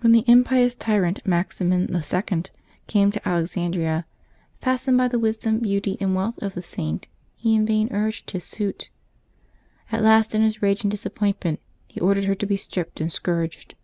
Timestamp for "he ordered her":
11.86-12.34